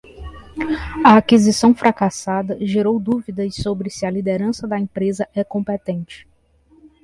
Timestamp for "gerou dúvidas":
2.59-3.53